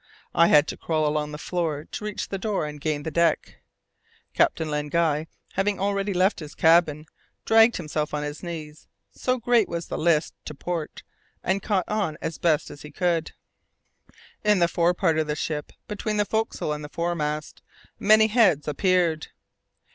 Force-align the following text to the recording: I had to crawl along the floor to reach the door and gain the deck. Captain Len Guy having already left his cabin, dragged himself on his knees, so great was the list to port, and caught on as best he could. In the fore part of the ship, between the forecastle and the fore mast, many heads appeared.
I 0.33 0.47
had 0.47 0.65
to 0.69 0.77
crawl 0.77 1.05
along 1.07 1.31
the 1.31 1.37
floor 1.37 1.85
to 1.91 2.03
reach 2.03 2.29
the 2.29 2.39
door 2.39 2.65
and 2.65 2.81
gain 2.81 3.03
the 3.03 3.11
deck. 3.11 3.57
Captain 4.33 4.67
Len 4.67 4.89
Guy 4.89 5.27
having 5.53 5.79
already 5.79 6.11
left 6.11 6.39
his 6.39 6.55
cabin, 6.55 7.05
dragged 7.45 7.77
himself 7.77 8.11
on 8.11 8.23
his 8.23 8.41
knees, 8.41 8.87
so 9.11 9.37
great 9.37 9.69
was 9.69 9.85
the 9.89 9.99
list 9.99 10.33
to 10.45 10.55
port, 10.55 11.03
and 11.43 11.61
caught 11.61 11.87
on 11.87 12.17
as 12.19 12.39
best 12.39 12.69
he 12.81 12.89
could. 12.89 13.33
In 14.43 14.57
the 14.57 14.67
fore 14.67 14.95
part 14.95 15.19
of 15.19 15.27
the 15.27 15.35
ship, 15.35 15.71
between 15.87 16.17
the 16.17 16.25
forecastle 16.25 16.73
and 16.73 16.83
the 16.83 16.89
fore 16.89 17.13
mast, 17.13 17.61
many 17.99 18.25
heads 18.25 18.67
appeared. 18.67 19.27